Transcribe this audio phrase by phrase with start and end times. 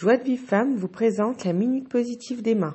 [0.00, 2.72] Joie de Vive Femme vous présente la Minute Positive d'Emma.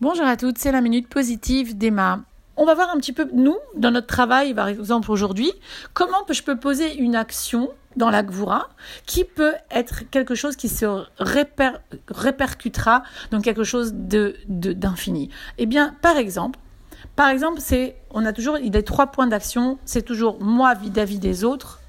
[0.00, 2.20] Bonjour à toutes, c'est la Minute Positive d'Emma.
[2.56, 5.52] On va voir un petit peu, nous, dans notre travail, par exemple aujourd'hui,
[5.92, 8.70] comment je peux poser une action dans la Gvura
[9.04, 10.86] qui peut être quelque chose qui se
[11.18, 15.28] répercutera dans quelque chose de, d'infini.
[15.58, 16.58] Eh bien, par exemple,
[17.14, 19.76] par exemple, c'est, on a toujours des trois points d'action.
[19.84, 21.82] C'est toujours moi vis-à-vis des autres,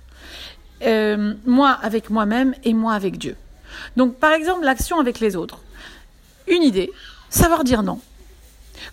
[0.82, 3.38] euh, moi avec moi-même et moi avec Dieu.
[3.96, 5.60] Donc, par exemple, l'action avec les autres.
[6.48, 6.92] Une idée,
[7.30, 8.00] savoir dire non.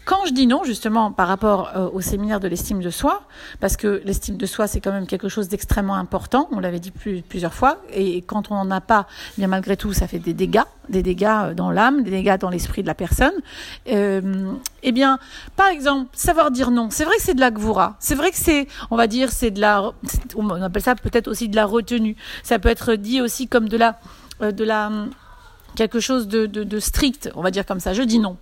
[0.05, 3.23] Quand je dis non, justement, par rapport euh, au séminaire de l'estime de soi,
[3.61, 6.93] parce que l'estime de soi, c'est quand même quelque chose d'extrêmement important, on l'avait dit
[7.29, 10.35] plusieurs fois, et quand on n'en a pas, eh bien malgré tout, ça fait des
[10.35, 13.35] dégâts, des dégâts euh, dans l'âme, des dégâts dans l'esprit de la personne.
[13.89, 14.53] Euh,
[14.83, 15.19] eh bien,
[15.57, 18.39] par exemple, savoir dire non, c'est vrai que c'est de la gvoura, c'est vrai que
[18.39, 19.93] c'est, on va dire, c'est de la,
[20.37, 23.77] on appelle ça peut-être aussi de la retenue, ça peut être dit aussi comme de
[23.77, 23.99] la,
[24.41, 24.91] de la,
[25.77, 28.37] quelque chose de, strict, on va dire comme ça, je dis non.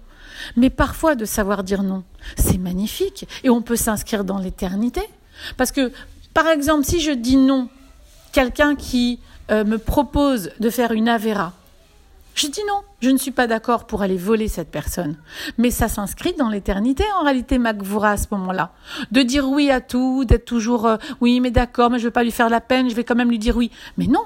[0.57, 2.03] Mais parfois, de savoir dire non,
[2.37, 3.27] c'est magnifique.
[3.45, 5.03] Et on peut s'inscrire dans l'éternité.
[5.57, 5.93] Parce que,
[6.33, 7.69] par exemple, si je dis non,
[8.33, 11.53] quelqu'un qui euh, me propose de faire une avéra,
[12.35, 15.17] je dis non, je ne suis pas d'accord pour aller voler cette personne.
[15.57, 18.73] Mais ça s'inscrit dans l'éternité, en réalité, Magvoura, à ce moment-là.
[19.13, 22.13] De dire oui à tout, d'être toujours euh, oui, mais d'accord, mais je ne vais
[22.13, 23.71] pas lui faire la peine, je vais quand même lui dire oui.
[23.99, 24.25] Mais non,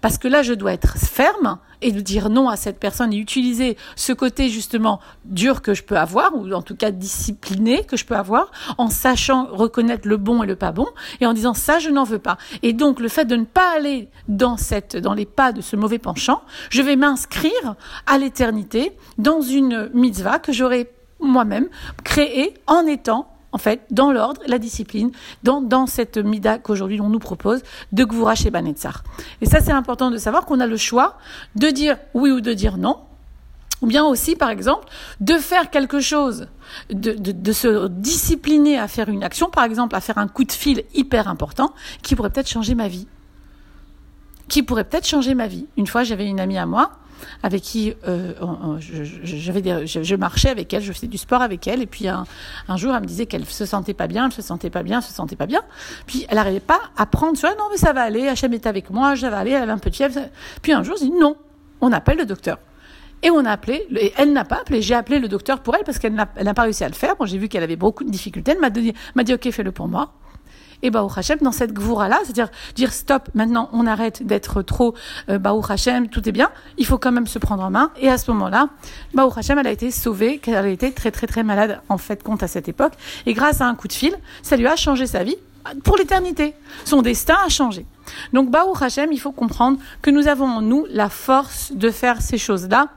[0.00, 3.76] parce que là, je dois être ferme et dire non à cette personne et utiliser
[3.96, 8.04] ce côté justement dur que je peux avoir, ou en tout cas discipliné que je
[8.04, 10.86] peux avoir, en sachant reconnaître le bon et le pas bon,
[11.20, 12.38] et en disant ça, je n'en veux pas.
[12.62, 15.76] Et donc, le fait de ne pas aller dans cette, dans les pas de ce
[15.76, 17.74] mauvais penchant, je vais m'inscrire
[18.06, 21.68] à l'éternité dans une mitzvah que j'aurai moi-même
[22.04, 25.10] créée en étant en fait, dans l'ordre, la discipline,
[25.42, 27.62] dans, cette mida qu'aujourd'hui on nous propose
[27.92, 29.02] de Gvura chez Banetzar.
[29.40, 31.18] Et ça, c'est important de savoir qu'on a le choix
[31.56, 32.98] de dire oui ou de dire non,
[33.82, 34.86] ou bien aussi, par exemple,
[35.20, 36.48] de faire quelque chose,
[36.90, 40.84] de, se discipliner à faire une action, par exemple, à faire un coup de fil
[40.94, 41.72] hyper important,
[42.02, 43.08] qui pourrait peut-être changer ma vie.
[44.48, 45.66] Qui pourrait peut-être changer ma vie.
[45.76, 46.92] Une fois, j'avais une amie à moi,
[47.42, 48.32] avec qui euh,
[48.78, 52.24] je, je, je, marchais avec elle, je faisais du sport avec elle, et puis un,
[52.68, 54.98] un jour elle me disait qu'elle se sentait pas bien, elle se sentait pas bien,
[54.98, 55.62] elle se sentait pas bien,
[56.06, 58.66] puis elle n'arrivait pas à prendre, tu vois, non mais ça va aller, Hachem est
[58.66, 60.20] avec moi, je vais aller, elle avait un peu de fièvre,
[60.62, 61.36] puis un jour je dis non,
[61.80, 62.58] on appelle le docteur.
[63.22, 65.84] Et on a appelé, et elle n'a pas appelé, j'ai appelé le docteur pour elle
[65.84, 67.16] parce qu'elle n'a pas réussi à le faire.
[67.16, 68.52] Bon, j'ai vu qu'elle avait beaucoup de difficultés.
[68.52, 70.14] Elle m'a dit, m'a dit, ok, fais-le pour moi
[70.82, 74.94] et Baou Hachem dans cette gvoura-là, c'est-à-dire dire stop, maintenant on arrête d'être trop
[75.28, 77.90] euh, Baou Hachem, tout est bien, il faut quand même se prendre en main.
[77.98, 78.68] Et à ce moment-là,
[79.14, 82.22] Baou Hachem, elle a été sauvée, qu'elle a été très très très malade en fait
[82.22, 82.92] compte à cette époque.
[83.26, 85.36] Et grâce à un coup de fil, ça lui a changé sa vie
[85.84, 86.54] pour l'éternité.
[86.84, 87.84] Son destin a changé.
[88.32, 92.22] Donc, Baou Hachem, il faut comprendre que nous avons en nous la force de faire
[92.22, 92.88] ces choses-là,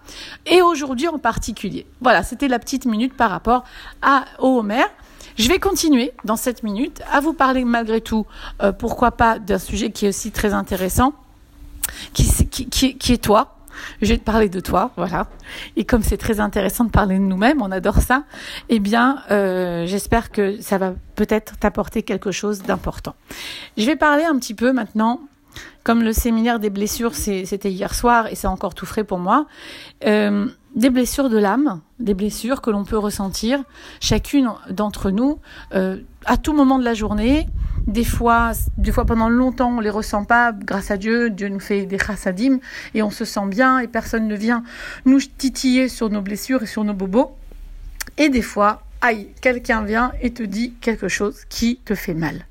[0.45, 1.85] et aujourd'hui en particulier.
[2.01, 3.63] Voilà, c'était la petite minute par rapport
[4.01, 4.85] à Homer.
[5.38, 8.25] Je vais continuer dans cette minute à vous parler malgré tout,
[8.61, 11.13] euh, pourquoi pas, d'un sujet qui est aussi très intéressant,
[12.13, 12.25] qui,
[13.09, 13.57] est toi.
[14.03, 15.27] Je vais te parler de toi, voilà.
[15.75, 18.23] Et comme c'est très intéressant de parler de nous-mêmes, on adore ça.
[18.69, 23.15] Eh bien, euh, j'espère que ça va peut-être t'apporter quelque chose d'important.
[23.75, 25.21] Je vais parler un petit peu maintenant
[25.84, 29.47] comme le séminaire des blessures, c'était hier soir et c'est encore tout frais pour moi,
[30.06, 33.63] euh, des blessures de l'âme, des blessures que l'on peut ressentir,
[34.00, 35.40] chacune d'entre nous,
[35.74, 37.47] euh, à tout moment de la journée.
[37.86, 40.53] Des fois, des fois pendant longtemps, on les ressent pas.
[40.53, 42.59] Grâce à Dieu, Dieu nous fait des chassadim
[42.94, 44.63] et on se sent bien et personne ne vient
[45.06, 47.36] nous titiller sur nos blessures et sur nos bobos.
[48.18, 52.46] Et des fois, aïe, quelqu'un vient et te dit quelque chose qui te fait mal.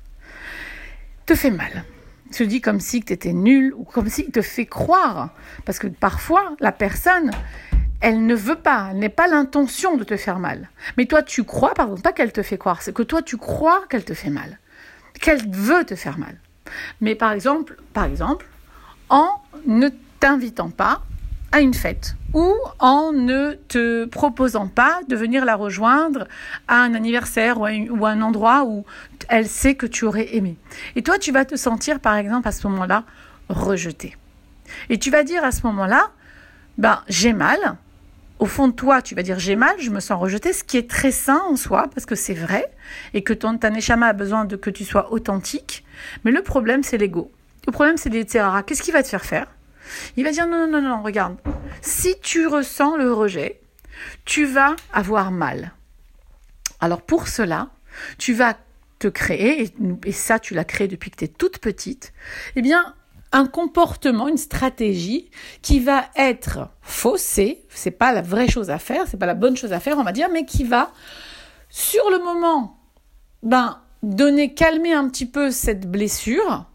[1.25, 1.83] Te fait mal
[2.33, 5.29] se dit comme si tu étais nul ou comme s'il te fait croire.
[5.65, 7.31] Parce que parfois, la personne,
[8.01, 10.69] elle ne veut pas, elle n'est pas l'intention de te faire mal.
[10.97, 13.83] Mais toi, tu crois, pardon, pas qu'elle te fait croire, c'est que toi, tu crois
[13.89, 14.59] qu'elle te fait mal,
[15.19, 16.37] qu'elle veut te faire mal.
[17.01, 18.47] Mais par exemple, par exemple,
[19.09, 19.89] en ne
[20.19, 21.03] t'invitant pas
[21.53, 26.27] à une fête ou en ne te proposant pas de venir la rejoindre
[26.67, 27.65] à un anniversaire ou
[28.05, 28.85] à, un endroit où
[29.29, 30.57] elle sait que tu aurais aimé.
[30.95, 33.03] Et toi, tu vas te sentir, par exemple, à ce moment-là,
[33.49, 34.17] rejeté.
[34.89, 36.09] Et tu vas dire à ce moment-là,
[36.79, 37.59] ben, j'ai mal.
[38.39, 40.77] Au fond de toi, tu vas dire j'ai mal, je me sens rejeté, ce qui
[40.77, 42.65] est très sain en soi, parce que c'est vrai,
[43.13, 45.85] et que ton Taneshama a besoin de que tu sois authentique.
[46.25, 47.31] Mais le problème, c'est l'ego.
[47.67, 49.52] Le problème, c'est les Qu'est-ce qui va te faire faire?
[50.17, 51.37] Il va dire non, non, non, non, regarde.
[51.81, 53.61] Si tu ressens le rejet,
[54.25, 55.73] tu vas avoir mal.
[56.79, 57.69] Alors pour cela,
[58.17, 58.57] tu vas
[58.99, 59.69] te créer,
[60.05, 62.13] et, ça tu l'as créé depuis que tu es toute petite,
[62.55, 62.93] eh bien,
[63.31, 65.29] un comportement, une stratégie
[65.61, 69.57] qui va être faussée, c'est pas la vraie chose à faire, c'est pas la bonne
[69.57, 70.91] chose à faire, on va dire, mais qui va,
[71.69, 72.79] sur le moment,
[73.41, 76.65] ben, donner, calmer un petit peu cette blessure,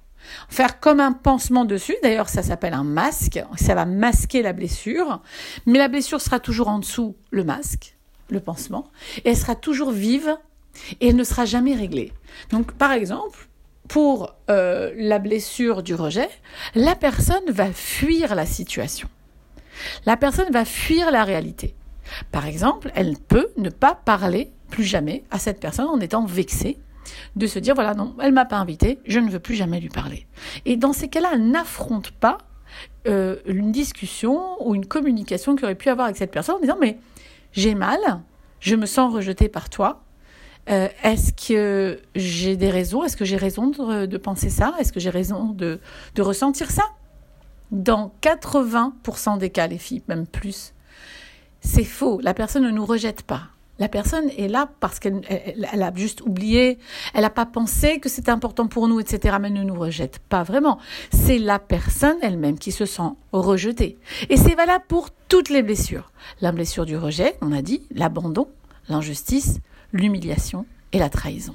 [0.48, 1.96] faire comme un pansement dessus.
[2.02, 3.42] D'ailleurs, ça s'appelle un masque.
[3.56, 5.20] Ça va masquer la blessure.
[5.66, 7.96] Mais la blessure sera toujours en dessous le masque,
[8.30, 8.90] le pansement.
[9.24, 10.36] Et elle sera toujours vive
[11.00, 12.12] et elle ne sera jamais réglée.
[12.50, 13.48] Donc, par exemple,
[13.88, 16.28] pour euh, la blessure du rejet,
[16.74, 19.08] la personne va fuir la situation.
[20.06, 21.74] La personne va fuir la réalité.
[22.32, 26.78] Par exemple, elle peut ne pas parler plus jamais à cette personne en étant vexée
[27.36, 29.88] de se dire voilà non, elle m'a pas invité, je ne veux plus jamais lui
[29.88, 30.26] parler.
[30.64, 32.38] Et dans ces cas-là, elle n'affronte pas
[33.06, 36.78] euh, une discussion ou une communication qu'il aurait pu avoir avec cette personne en disant
[36.80, 36.98] mais
[37.52, 37.98] j'ai mal,
[38.60, 40.02] je me sens rejetée par toi.
[40.68, 45.00] Euh, est-ce que j'ai des raisons Est-ce que j'ai raison de, penser ça Est-ce que
[45.00, 45.80] j'ai raison de,
[46.14, 46.82] de ressentir ça?
[47.70, 50.74] Dans 80% des cas, les filles, même plus,
[51.60, 52.20] c'est faux.
[52.22, 53.48] La personne ne nous rejette pas.
[53.78, 56.78] La personne est là parce qu'elle elle, a juste oublié,
[57.14, 59.36] elle n'a pas pensé que c'était important pour nous, etc.
[59.40, 60.78] Mais elle ne nous rejette pas vraiment.
[61.12, 63.98] C'est la personne elle-même qui se sent rejetée.
[64.30, 66.10] Et c'est valable pour toutes les blessures.
[66.40, 68.48] La blessure du rejet, on a dit, l'abandon,
[68.88, 69.60] l'injustice,
[69.92, 71.54] l'humiliation et la trahison.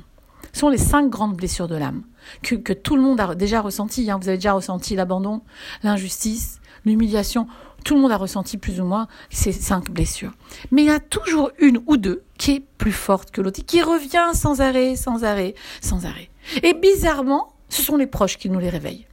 [0.54, 2.04] Ce sont les cinq grandes blessures de l'âme
[2.42, 4.10] que, que, tout le monde a déjà ressenti.
[4.10, 4.20] Hein.
[4.22, 5.42] Vous avez déjà ressenti l'abandon,
[5.82, 7.48] l'injustice, l'humiliation.
[7.84, 10.32] Tout le monde a ressenti plus ou moins ces cinq blessures.
[10.72, 13.82] Mais il y a toujours une ou deux qui est plus forte que l'autre, qui
[13.82, 16.30] revient sans arrêt, sans arrêt, sans arrêt.
[16.62, 19.08] Et bizarrement, ce sont les proches qui nous les réveillent.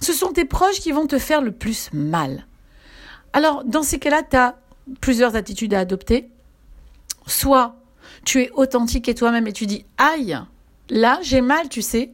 [0.00, 2.46] Ce sont tes proches qui vont te faire le plus mal.
[3.32, 4.56] Alors, dans ces cas-là, tu as
[5.00, 6.30] plusieurs attitudes à adopter.
[7.26, 7.76] Soit
[8.24, 10.38] tu es authentique et toi-même et tu dis aïe,
[10.90, 12.12] là j'ai mal, tu sais.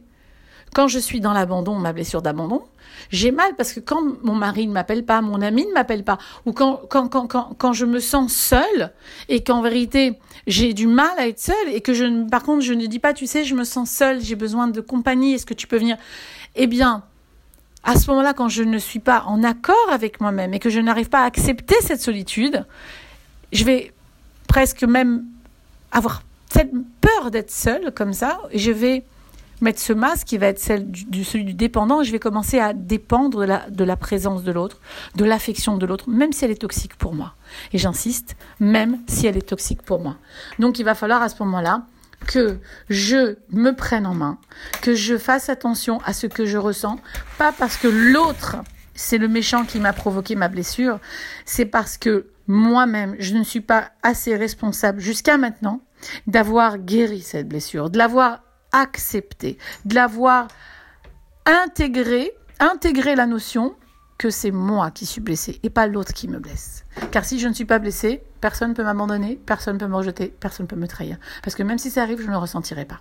[0.73, 2.63] Quand je suis dans l'abandon, ma blessure d'abandon,
[3.11, 6.17] j'ai mal parce que quand mon mari ne m'appelle pas, mon ami ne m'appelle pas,
[6.45, 8.91] ou quand, quand, quand, quand, quand je me sens seule
[9.29, 10.17] et qu'en vérité
[10.47, 13.13] j'ai du mal à être seule et que je, par contre je ne dis pas,
[13.13, 15.97] tu sais, je me sens seule, j'ai besoin de compagnie, est-ce que tu peux venir?
[16.55, 17.03] Eh bien,
[17.83, 20.79] à ce moment-là, quand je ne suis pas en accord avec moi-même et que je
[20.79, 22.65] n'arrive pas à accepter cette solitude,
[23.51, 23.93] je vais
[24.47, 25.25] presque même
[25.91, 26.71] avoir cette
[27.01, 29.03] peur d'être seule comme ça, et je vais
[29.63, 33.39] mettre ce masque qui va être celui du dépendant et je vais commencer à dépendre
[33.39, 34.79] de la, de la présence de l'autre,
[35.15, 37.33] de l'affection de l'autre, même si elle est toxique pour moi.
[37.71, 40.17] Et j'insiste, même si elle est toxique pour moi.
[40.59, 41.85] Donc il va falloir à ce moment-là
[42.27, 44.37] que je me prenne en main,
[44.81, 46.99] que je fasse attention à ce que je ressens,
[47.37, 48.57] pas parce que l'autre,
[48.95, 50.99] c'est le méchant qui m'a provoqué ma blessure,
[51.45, 55.81] c'est parce que moi-même, je ne suis pas assez responsable jusqu'à maintenant
[56.27, 58.41] d'avoir guéri cette blessure, de l'avoir
[58.73, 60.47] accepté, de l'avoir
[61.45, 63.75] intégré, intégré la notion
[64.17, 66.85] que c'est moi qui suis blessé et pas l'autre qui me blesse.
[67.11, 69.95] Car si je ne suis pas blessé, personne ne peut m'abandonner, personne ne peut me
[69.95, 71.17] rejeter, personne ne peut me trahir.
[71.43, 72.99] Parce que même si ça arrive, je ne le ressentirai pas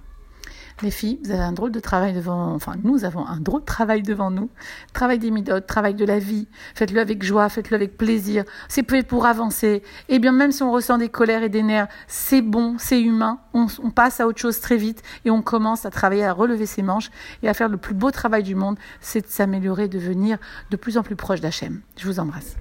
[0.80, 3.66] les filles, vous avez un drôle de travail devant, enfin, nous avons un drôle de
[3.66, 4.50] travail devant nous.
[4.92, 6.48] Travail des midotes, travail de la vie.
[6.74, 8.44] Faites-le avec joie, faites-le avec plaisir.
[8.68, 9.82] C'est pour avancer.
[10.08, 13.40] Et bien, même si on ressent des colères et des nerfs, c'est bon, c'est humain.
[13.54, 16.82] On, passe à autre chose très vite et on commence à travailler, à relever ses
[16.82, 17.10] manches
[17.42, 20.38] et à faire le plus beau travail du monde, c'est de s'améliorer, de devenir
[20.70, 21.80] de plus en plus proche d'Hachem.
[21.96, 22.56] Je vous embrasse.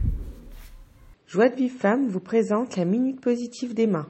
[1.28, 4.06] Joie de Vive Femme vous présente la Minute Positive d'Emma.